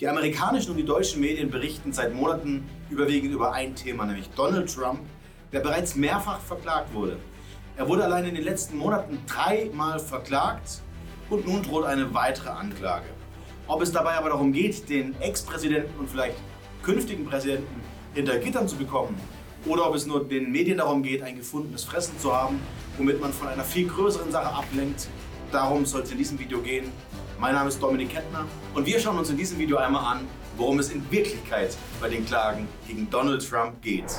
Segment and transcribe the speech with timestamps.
[0.00, 4.72] Die amerikanischen und die deutschen Medien berichten seit Monaten überwiegend über ein Thema, nämlich Donald
[4.72, 5.00] Trump,
[5.52, 7.16] der bereits mehrfach verklagt wurde.
[7.76, 10.82] Er wurde allein in den letzten Monaten dreimal verklagt
[11.30, 13.06] und nun droht eine weitere Anklage.
[13.66, 16.36] Ob es dabei aber darum geht, den Ex-Präsidenten und vielleicht
[16.84, 17.82] künftigen Präsidenten
[18.14, 19.20] hinter Gittern zu bekommen,
[19.66, 22.60] oder ob es nur den Medien darum geht, ein gefundenes Fressen zu haben,
[22.98, 25.08] womit man von einer viel größeren Sache ablenkt,
[25.50, 26.92] darum soll es in diesem Video gehen.
[27.40, 30.26] Mein Name ist Dominik Kettner und wir schauen uns in diesem Video einmal an,
[30.56, 34.10] worum es in Wirklichkeit bei den Klagen gegen Donald Trump geht.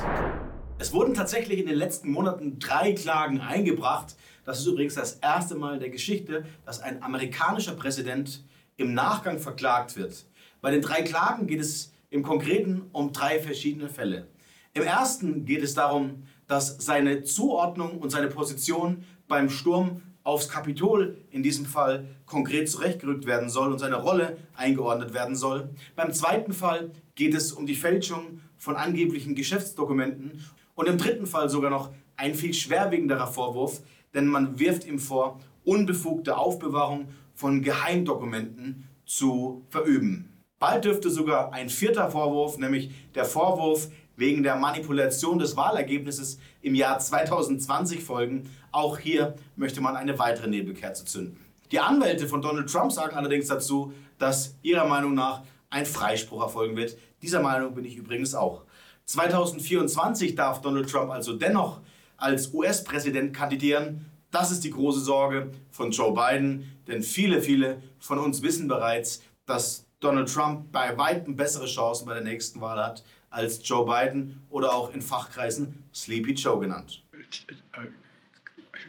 [0.77, 4.15] Es wurden tatsächlich in den letzten Monaten drei Klagen eingebracht.
[4.45, 8.41] Das ist übrigens das erste Mal in der Geschichte, dass ein amerikanischer Präsident
[8.77, 10.25] im Nachgang verklagt wird.
[10.61, 14.27] Bei den drei Klagen geht es im Konkreten um drei verschiedene Fälle.
[14.73, 21.17] Im ersten geht es darum, dass seine Zuordnung und seine Position beim Sturm aufs Kapitol
[21.31, 25.69] in diesem Fall konkret zurechtgerückt werden soll und seine Rolle eingeordnet werden soll.
[25.95, 31.49] Beim zweiten Fall geht es um die Fälschung von angeblichen Geschäftsdokumenten und im dritten Fall
[31.49, 33.81] sogar noch ein viel schwerwiegenderer Vorwurf,
[34.13, 40.43] denn man wirft ihm vor, unbefugte Aufbewahrung von Geheimdokumenten zu verüben.
[40.59, 43.89] Bald dürfte sogar ein vierter Vorwurf, nämlich der Vorwurf
[44.19, 48.49] wegen der Manipulation des Wahlergebnisses im Jahr 2020 folgen.
[48.71, 51.39] Auch hier möchte man eine weitere Nebelkerze zünden.
[51.71, 56.75] Die Anwälte von Donald Trump sagen allerdings dazu, dass ihrer Meinung nach ein Freispruch erfolgen
[56.75, 56.97] wird.
[57.21, 58.63] Dieser Meinung bin ich übrigens auch.
[59.05, 61.79] 2024 darf Donald Trump also dennoch
[62.17, 64.05] als US-Präsident kandidieren.
[64.31, 69.21] Das ist die große Sorge von Joe Biden, denn viele, viele von uns wissen bereits,
[69.45, 74.41] dass Donald Trump bei weitem bessere Chancen bei der nächsten Wahl hat als Joe Biden
[74.49, 77.03] oder auch in Fachkreisen Sleepy Joe genannt.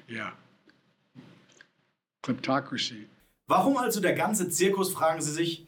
[0.08, 0.32] Ja.
[2.22, 3.08] Kleptocracy.
[3.46, 5.66] Warum also der ganze Zirkus, fragen Sie sich.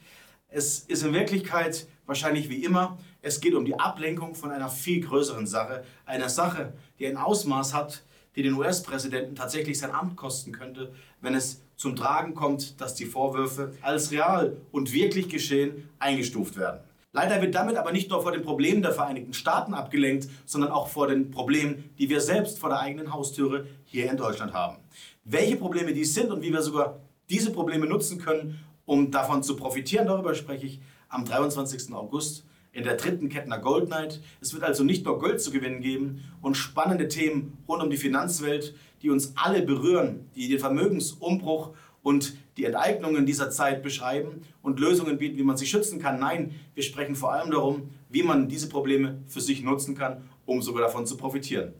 [0.48, 5.00] Es ist in Wirklichkeit wahrscheinlich wie immer, es geht um die Ablenkung von einer viel
[5.00, 8.02] größeren Sache, einer Sache, die ein Ausmaß hat,
[8.36, 13.06] die den US-Präsidenten tatsächlich sein Amt kosten könnte, wenn es zum Tragen kommt, dass die
[13.06, 16.80] Vorwürfe als real und wirklich geschehen eingestuft werden.
[17.14, 20.88] Leider wird damit aber nicht nur vor den Problemen der Vereinigten Staaten abgelenkt, sondern auch
[20.88, 24.78] vor den Problemen, die wir selbst vor der eigenen Haustüre hier in Deutschland haben.
[25.24, 29.56] Welche Probleme dies sind und wie wir sogar diese Probleme nutzen können, um davon zu
[29.56, 30.80] profitieren, darüber spreche ich
[31.10, 31.92] am 23.
[31.92, 34.20] August in der dritten Kettner Gold Night.
[34.40, 37.98] Es wird also nicht nur Gold zu gewinnen geben und spannende Themen rund um die
[37.98, 44.80] Finanzwelt, die uns alle berühren, die den Vermögensumbruch und die Enteignungen dieser Zeit beschreiben und
[44.80, 46.18] Lösungen bieten, wie man sich schützen kann.
[46.18, 50.60] Nein, wir sprechen vor allem darum, wie man diese Probleme für sich nutzen kann, um
[50.62, 51.72] sogar davon zu profitieren.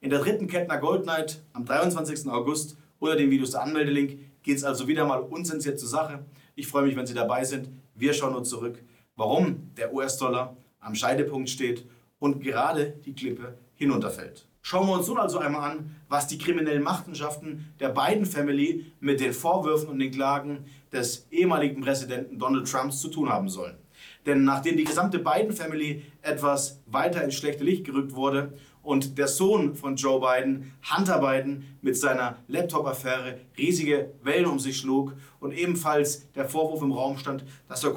[0.00, 2.28] In der dritten Kettner Gold Night am 23.
[2.28, 6.24] August oder dem Videos der Anmeldelink geht es also wieder mal unzensiert zur Sache.
[6.54, 7.68] Ich freue mich, wenn Sie dabei sind.
[7.94, 8.82] Wir schauen nur zurück,
[9.16, 11.86] warum der US-Dollar am Scheidepunkt steht
[12.18, 14.46] und gerade die Klippe hinunterfällt.
[14.64, 19.18] Schauen wir uns nun also einmal an, was die kriminellen Machenschaften der Biden Family mit
[19.18, 23.76] den Vorwürfen und den Klagen des ehemaligen Präsidenten Donald Trumps zu tun haben sollen.
[24.24, 28.52] Denn nachdem die gesamte Biden Family etwas weiter ins schlechte Licht gerückt wurde
[28.82, 34.76] und der Sohn von Joe Biden, Hunter Biden, mit seiner Laptop-Affäre riesige Wellen um sich
[34.76, 37.94] schlug und ebenfalls der Vorwurf im Raum stand, dass er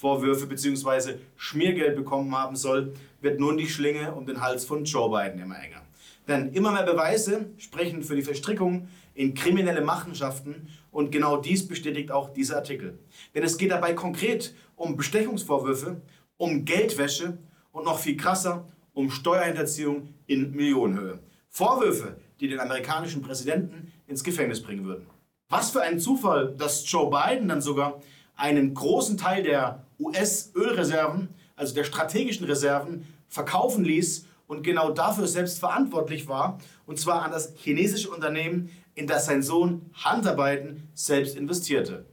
[0.00, 1.14] Korruptionsvorwürfe bzw.
[1.36, 5.58] Schmiergeld bekommen haben soll, wird nun die Schlinge um den Hals von Joe Biden immer
[5.58, 5.82] enger.
[6.28, 12.10] Denn immer mehr Beweise sprechen für die Verstrickung in kriminelle Machenschaften und genau dies bestätigt
[12.10, 12.98] auch dieser Artikel.
[13.34, 16.00] Denn es geht dabei konkret um Bestechungsvorwürfe,
[16.36, 17.38] um Geldwäsche
[17.72, 21.20] und noch viel krasser um Steuerhinterziehung in Millionenhöhe.
[21.48, 25.06] Vorwürfe, die den amerikanischen Präsidenten ins Gefängnis bringen würden.
[25.48, 28.00] Was für ein Zufall, dass Joe Biden dann sogar
[28.36, 35.58] einen großen Teil der US-Ölreserven, also der strategischen Reserven, verkaufen ließ und genau dafür selbst
[35.58, 41.36] verantwortlich war, und zwar an das chinesische Unternehmen, in das sein Sohn Hunter Biden selbst
[41.36, 42.06] investierte.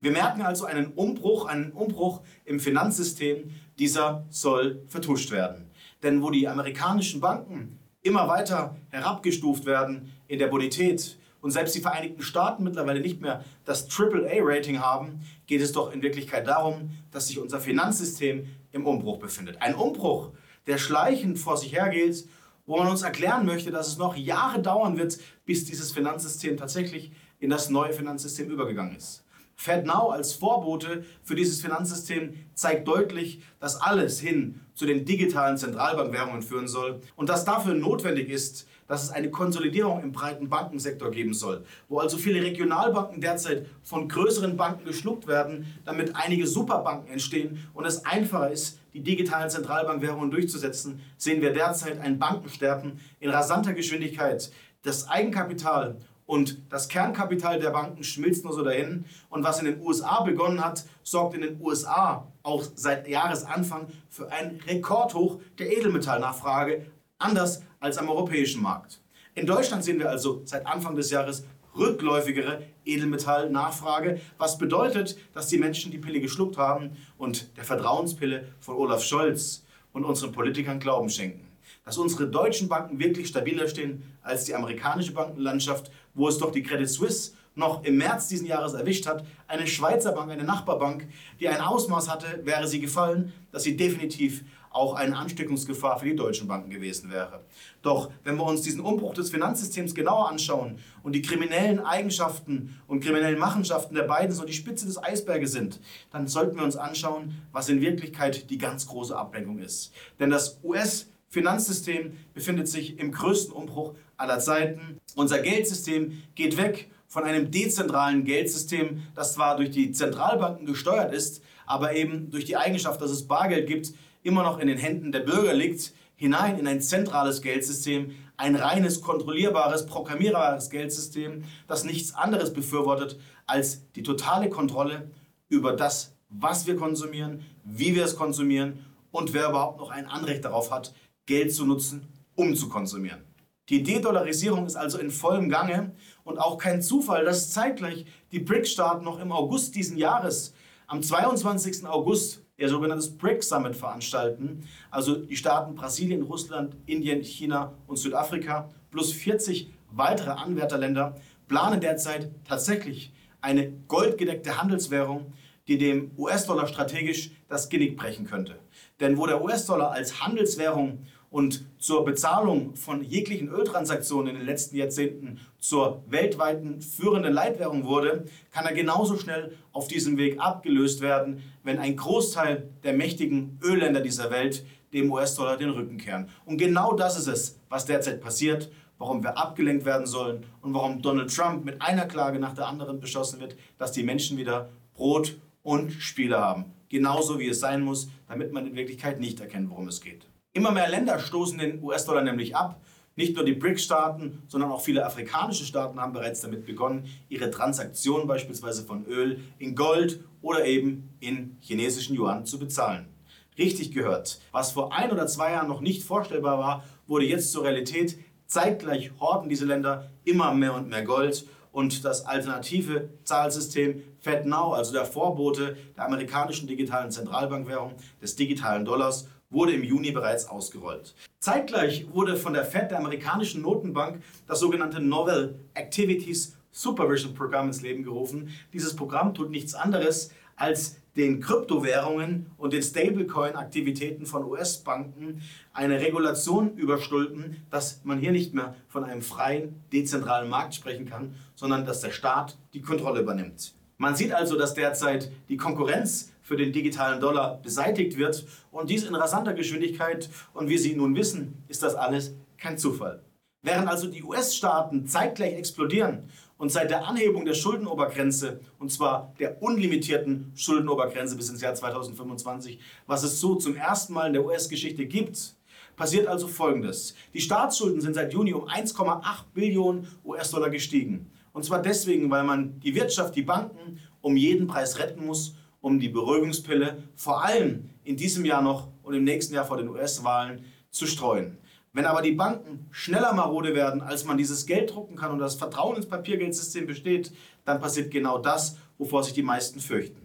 [0.00, 5.70] Wir merken also einen Umbruch, einen Umbruch im Finanzsystem, dieser soll vertuscht werden.
[6.02, 11.80] Denn wo die amerikanischen Banken immer weiter herabgestuft werden in der Bonität und selbst die
[11.80, 17.26] Vereinigten Staaten mittlerweile nicht mehr das AAA-Rating haben, geht es doch in Wirklichkeit darum, dass
[17.26, 19.60] sich unser Finanzsystem im Umbruch befindet.
[19.60, 20.30] Ein Umbruch,
[20.66, 22.26] der schleichend vor sich hergeht,
[22.64, 27.12] wo man uns erklären möchte, dass es noch Jahre dauern wird, bis dieses Finanzsystem tatsächlich
[27.40, 29.21] in das neue Finanzsystem übergegangen ist.
[29.62, 36.42] FedNow als Vorbote für dieses Finanzsystem zeigt deutlich, dass alles hin zu den digitalen Zentralbankwährungen
[36.42, 41.32] führen soll und dass dafür notwendig ist, dass es eine Konsolidierung im breiten Bankensektor geben
[41.32, 47.64] soll, wo also viele Regionalbanken derzeit von größeren Banken geschluckt werden, damit einige Superbanken entstehen
[47.72, 53.74] und es einfacher ist, die digitalen Zentralbankwährungen durchzusetzen, sehen wir derzeit ein Bankensterben in rasanter
[53.74, 54.50] Geschwindigkeit.
[54.82, 59.04] Das Eigenkapital und das Kernkapital der Banken schmilzt nur so dahin.
[59.28, 64.30] Und was in den USA begonnen hat, sorgt in den USA auch seit Jahresanfang für
[64.30, 66.86] einen Rekordhoch der Edelmetallnachfrage,
[67.18, 69.00] anders als am europäischen Markt.
[69.34, 71.44] In Deutschland sehen wir also seit Anfang des Jahres
[71.76, 78.76] rückläufigere Edelmetallnachfrage, was bedeutet, dass die Menschen die Pille geschluckt haben und der Vertrauenspille von
[78.76, 81.48] Olaf Scholz und unseren Politikern Glauben schenken.
[81.84, 86.62] Dass unsere deutschen Banken wirklich stabiler stehen als die amerikanische Bankenlandschaft, wo es doch die
[86.62, 91.48] Credit Suisse noch im März diesen Jahres erwischt hat, eine Schweizer Bank, eine Nachbarbank, die
[91.48, 96.48] ein Ausmaß hatte, wäre sie gefallen, dass sie definitiv auch eine Ansteckungsgefahr für die deutschen
[96.48, 97.44] Banken gewesen wäre.
[97.82, 103.00] Doch wenn wir uns diesen Umbruch des Finanzsystems genauer anschauen und die kriminellen Eigenschaften und
[103.00, 105.80] kriminellen Machenschaften der beiden so die Spitze des Eisberges sind,
[106.10, 109.92] dann sollten wir uns anschauen, was in Wirklichkeit die ganz große Ablenkung ist.
[110.18, 115.00] Denn das US- Finanzsystem befindet sich im größten Umbruch aller Zeiten.
[115.16, 121.42] Unser Geldsystem geht weg von einem dezentralen Geldsystem, das zwar durch die Zentralbanken gesteuert ist,
[121.64, 125.20] aber eben durch die Eigenschaft, dass es Bargeld gibt, immer noch in den Händen der
[125.20, 132.52] Bürger liegt, hinein in ein zentrales Geldsystem, ein reines, kontrollierbares, programmierbares Geldsystem, das nichts anderes
[132.52, 135.10] befürwortet als die totale Kontrolle
[135.48, 140.44] über das, was wir konsumieren, wie wir es konsumieren und wer überhaupt noch ein Anrecht
[140.44, 140.92] darauf hat,
[141.26, 143.22] Geld zu nutzen, um zu konsumieren.
[143.68, 145.92] Die De-Dollarisierung ist also in vollem Gange
[146.24, 150.52] und auch kein Zufall, dass zeitgleich die BRICS-Staaten noch im August diesen Jahres,
[150.86, 151.86] am 22.
[151.86, 154.68] August, ihr sogenanntes BRICS Summit veranstalten.
[154.90, 161.16] Also die Staaten Brasilien, Russland, Indien, China und Südafrika plus 40 weitere Anwärterländer
[161.48, 165.32] planen derzeit tatsächlich eine goldgedeckte Handelswährung,
[165.66, 168.58] die dem US-Dollar strategisch das Genick brechen könnte.
[169.00, 174.76] Denn wo der US-Dollar als Handelswährung und zur Bezahlung von jeglichen Öltransaktionen in den letzten
[174.76, 181.42] Jahrzehnten zur weltweiten führenden Leitwährung wurde, kann er genauso schnell auf diesem Weg abgelöst werden,
[181.64, 186.28] wenn ein Großteil der mächtigen Ölländer dieser Welt dem US-Dollar den Rücken kehren.
[186.44, 191.00] Und genau das ist es, was derzeit passiert, warum wir abgelenkt werden sollen und warum
[191.00, 195.38] Donald Trump mit einer Klage nach der anderen beschossen wird, dass die Menschen wieder Brot
[195.62, 196.66] und Spiele haben.
[196.92, 200.26] Genauso wie es sein muss, damit man in Wirklichkeit nicht erkennt, worum es geht.
[200.52, 202.82] Immer mehr Länder stoßen den US-Dollar nämlich ab.
[203.16, 208.26] Nicht nur die BRICS-Staaten, sondern auch viele afrikanische Staaten haben bereits damit begonnen, ihre Transaktionen
[208.26, 213.08] beispielsweise von Öl in Gold oder eben in chinesischen Yuan zu bezahlen.
[213.56, 217.64] Richtig gehört, was vor ein oder zwei Jahren noch nicht vorstellbar war, wurde jetzt zur
[217.64, 218.18] Realität.
[218.44, 224.92] Zeitgleich horten diese Länder immer mehr und mehr Gold und das alternative Zahlsystem FedNow, also
[224.92, 231.14] der Vorbote der amerikanischen digitalen Zentralbankwährung, des digitalen Dollars, wurde im Juni bereits ausgerollt.
[231.40, 237.82] Zeitgleich wurde von der Fed, der amerikanischen Notenbank, das sogenannte Novel Activities Supervision Program ins
[237.82, 238.48] Leben gerufen.
[238.72, 240.30] Dieses Programm tut nichts anderes,
[240.62, 245.42] als den Kryptowährungen und den Stablecoin-Aktivitäten von US-Banken
[245.72, 251.34] eine Regulation überstülpen, dass man hier nicht mehr von einem freien, dezentralen Markt sprechen kann,
[251.56, 253.74] sondern dass der Staat die Kontrolle übernimmt.
[253.98, 259.02] Man sieht also, dass derzeit die Konkurrenz für den digitalen Dollar beseitigt wird und dies
[259.04, 260.30] in rasanter Geschwindigkeit.
[260.54, 263.20] Und wie Sie nun wissen, ist das alles kein Zufall.
[263.64, 266.28] Während also die US-Staaten zeitgleich explodieren
[266.62, 272.78] und seit der Anhebung der Schuldenobergrenze, und zwar der unlimitierten Schuldenobergrenze bis ins Jahr 2025,
[273.08, 275.56] was es so zum ersten Mal in der US-Geschichte gibt,
[275.96, 277.16] passiert also Folgendes.
[277.34, 281.32] Die Staatsschulden sind seit Juni um 1,8 Billionen US-Dollar gestiegen.
[281.52, 285.98] Und zwar deswegen, weil man die Wirtschaft, die Banken um jeden Preis retten muss um
[285.98, 290.64] die Beruhigungspille vor allem in diesem Jahr noch und im nächsten Jahr vor den US-Wahlen
[290.92, 291.58] zu streuen.
[291.94, 295.56] Wenn aber die Banken schneller marode werden, als man dieses Geld drucken kann und das
[295.56, 297.32] Vertrauen ins Papiergeldsystem besteht,
[297.66, 300.16] dann passiert genau das, wovor sich die meisten fürchten.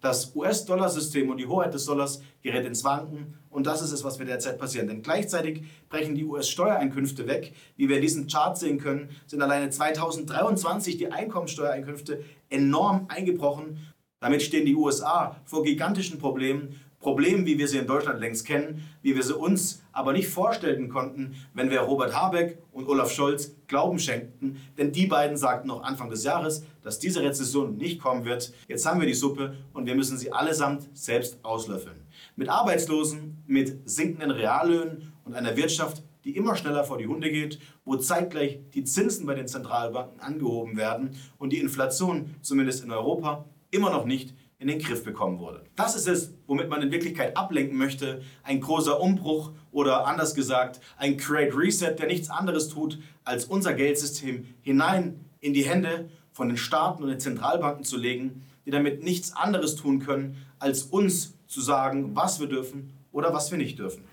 [0.00, 4.20] Das US-Dollar-System und die Hoheit des Dollars gerät ins Wanken und das ist es, was
[4.20, 4.86] wir derzeit passieren.
[4.86, 7.54] Denn gleichzeitig brechen die US-Steuereinkünfte weg.
[7.76, 13.78] Wie wir in diesem Chart sehen können, sind alleine 2023 die Einkommensteuereinkünfte enorm eingebrochen
[14.20, 16.80] damit stehen die USA vor gigantischen Problemen.
[17.06, 20.88] Problemen, wie wir sie in Deutschland längst kennen, wie wir sie uns aber nicht vorstellen
[20.88, 24.56] konnten, wenn wir Robert Habeck und Olaf Scholz Glauben schenkten.
[24.76, 28.52] Denn die beiden sagten noch Anfang des Jahres, dass diese Rezession nicht kommen wird.
[28.66, 31.94] Jetzt haben wir die Suppe und wir müssen sie allesamt selbst auslöffeln.
[32.34, 37.60] Mit Arbeitslosen, mit sinkenden Reallöhnen und einer Wirtschaft, die immer schneller vor die Hunde geht,
[37.84, 43.44] wo zeitgleich die Zinsen bei den Zentralbanken angehoben werden und die Inflation, zumindest in Europa,
[43.70, 45.64] immer noch nicht in den Griff bekommen wurde.
[45.76, 48.22] Das ist es, womit man in Wirklichkeit ablenken möchte.
[48.42, 53.74] Ein großer Umbruch oder anders gesagt, ein Great Reset, der nichts anderes tut, als unser
[53.74, 59.02] Geldsystem hinein in die Hände von den Staaten und den Zentralbanken zu legen, die damit
[59.02, 63.78] nichts anderes tun können, als uns zu sagen, was wir dürfen oder was wir nicht
[63.78, 64.04] dürfen.